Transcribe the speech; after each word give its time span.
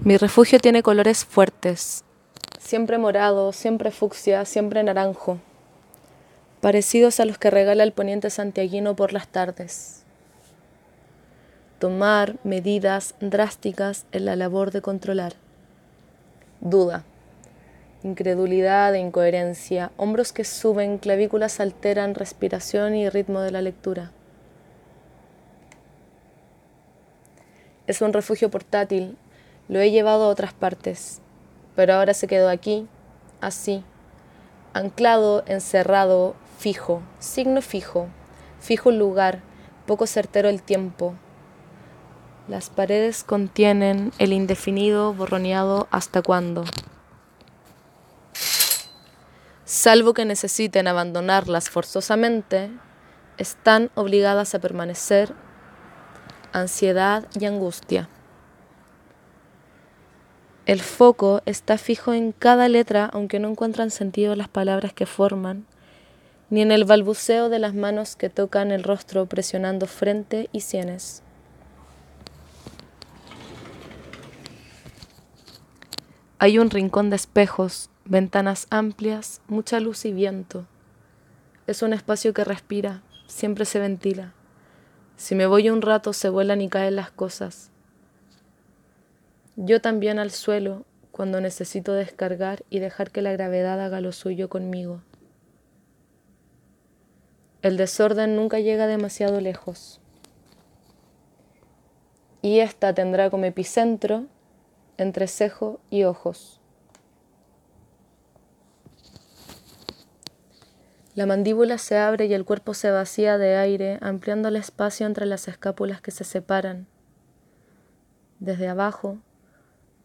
Mi 0.00 0.16
refugio 0.16 0.60
tiene 0.60 0.84
colores 0.84 1.24
fuertes, 1.24 2.04
siempre 2.60 2.98
morado, 2.98 3.52
siempre 3.52 3.90
fucsia, 3.90 4.44
siempre 4.44 4.80
naranjo, 4.84 5.38
parecidos 6.60 7.18
a 7.18 7.24
los 7.24 7.36
que 7.36 7.50
regala 7.50 7.82
el 7.82 7.90
poniente 7.90 8.30
santiaguino 8.30 8.94
por 8.94 9.12
las 9.12 9.26
tardes. 9.26 10.04
Tomar 11.80 12.36
medidas 12.44 13.16
drásticas 13.18 14.06
en 14.12 14.24
la 14.24 14.36
labor 14.36 14.70
de 14.70 14.82
controlar. 14.82 15.34
Duda, 16.60 17.04
incredulidad 18.04 18.94
e 18.94 19.00
incoherencia, 19.00 19.90
hombros 19.96 20.32
que 20.32 20.44
suben, 20.44 20.98
clavículas 20.98 21.58
alteran 21.58 22.14
respiración 22.14 22.94
y 22.94 23.08
ritmo 23.08 23.40
de 23.40 23.50
la 23.50 23.62
lectura. 23.62 24.12
Es 27.88 28.00
un 28.00 28.12
refugio 28.12 28.48
portátil, 28.48 29.16
lo 29.68 29.80
he 29.80 29.90
llevado 29.90 30.24
a 30.24 30.28
otras 30.28 30.52
partes, 30.52 31.20
pero 31.76 31.94
ahora 31.94 32.14
se 32.14 32.26
quedó 32.26 32.48
aquí, 32.48 32.86
así, 33.40 33.84
anclado, 34.72 35.44
encerrado, 35.46 36.34
fijo, 36.58 37.02
signo 37.18 37.62
fijo, 37.62 38.08
fijo 38.60 38.90
el 38.90 38.98
lugar, 38.98 39.40
poco 39.86 40.06
certero 40.06 40.48
el 40.48 40.62
tiempo. 40.62 41.14
Las 42.48 42.70
paredes 42.70 43.24
contienen 43.24 44.12
el 44.18 44.32
indefinido 44.32 45.12
borroneado 45.12 45.86
hasta 45.90 46.22
cuándo. 46.22 46.64
Salvo 49.64 50.14
que 50.14 50.24
necesiten 50.24 50.88
abandonarlas 50.88 51.68
forzosamente, 51.68 52.70
están 53.36 53.90
obligadas 53.94 54.54
a 54.54 54.60
permanecer 54.60 55.34
ansiedad 56.52 57.26
y 57.38 57.44
angustia. 57.44 58.08
El 60.68 60.82
foco 60.82 61.40
está 61.46 61.78
fijo 61.78 62.12
en 62.12 62.32
cada 62.32 62.68
letra, 62.68 63.06
aunque 63.06 63.38
no 63.38 63.48
encuentran 63.48 63.90
sentido 63.90 64.36
las 64.36 64.48
palabras 64.48 64.92
que 64.92 65.06
forman, 65.06 65.64
ni 66.50 66.60
en 66.60 66.70
el 66.72 66.84
balbuceo 66.84 67.48
de 67.48 67.58
las 67.58 67.74
manos 67.74 68.16
que 68.16 68.28
tocan 68.28 68.70
el 68.70 68.84
rostro 68.84 69.24
presionando 69.24 69.86
frente 69.86 70.50
y 70.52 70.60
sienes. 70.60 71.22
Hay 76.38 76.58
un 76.58 76.68
rincón 76.68 77.08
de 77.08 77.16
espejos, 77.16 77.88
ventanas 78.04 78.66
amplias, 78.68 79.40
mucha 79.48 79.80
luz 79.80 80.04
y 80.04 80.12
viento. 80.12 80.66
Es 81.66 81.80
un 81.80 81.94
espacio 81.94 82.34
que 82.34 82.44
respira, 82.44 83.00
siempre 83.26 83.64
se 83.64 83.78
ventila. 83.78 84.34
Si 85.16 85.34
me 85.34 85.46
voy 85.46 85.70
un 85.70 85.80
rato 85.80 86.12
se 86.12 86.28
vuelan 86.28 86.60
y 86.60 86.68
caen 86.68 86.96
las 86.96 87.10
cosas. 87.10 87.70
Yo 89.60 89.80
también 89.80 90.20
al 90.20 90.30
suelo 90.30 90.84
cuando 91.10 91.40
necesito 91.40 91.92
descargar 91.92 92.62
y 92.70 92.78
dejar 92.78 93.10
que 93.10 93.22
la 93.22 93.32
gravedad 93.32 93.80
haga 93.80 94.00
lo 94.00 94.12
suyo 94.12 94.48
conmigo. 94.48 95.02
El 97.60 97.76
desorden 97.76 98.36
nunca 98.36 98.60
llega 98.60 98.86
demasiado 98.86 99.40
lejos. 99.40 100.00
Y 102.40 102.60
ésta 102.60 102.94
tendrá 102.94 103.30
como 103.30 103.46
epicentro 103.46 104.26
entre 104.96 105.26
cejo 105.26 105.80
y 105.90 106.04
ojos. 106.04 106.60
La 111.16 111.26
mandíbula 111.26 111.78
se 111.78 111.98
abre 111.98 112.26
y 112.26 112.32
el 112.32 112.44
cuerpo 112.44 112.74
se 112.74 112.92
vacía 112.92 113.38
de 113.38 113.56
aire, 113.56 113.98
ampliando 114.02 114.46
el 114.46 114.54
espacio 114.54 115.04
entre 115.04 115.26
las 115.26 115.48
escápulas 115.48 116.00
que 116.00 116.12
se 116.12 116.22
separan. 116.22 116.86
Desde 118.38 118.68
abajo, 118.68 119.18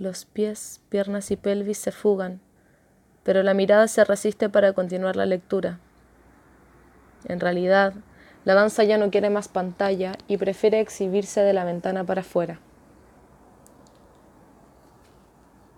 los 0.00 0.24
pies, 0.24 0.80
piernas 0.88 1.30
y 1.30 1.36
pelvis 1.36 1.76
se 1.76 1.92
fugan, 1.92 2.40
pero 3.22 3.42
la 3.42 3.52
mirada 3.52 3.86
se 3.86 4.02
resiste 4.02 4.48
para 4.48 4.72
continuar 4.72 5.14
la 5.14 5.26
lectura. 5.26 5.78
En 7.26 7.38
realidad, 7.38 7.92
la 8.46 8.54
danza 8.54 8.82
ya 8.82 8.96
no 8.96 9.10
quiere 9.10 9.28
más 9.28 9.48
pantalla 9.48 10.12
y 10.26 10.38
prefiere 10.38 10.80
exhibirse 10.80 11.42
de 11.42 11.52
la 11.52 11.66
ventana 11.66 12.04
para 12.04 12.22
afuera. 12.22 12.60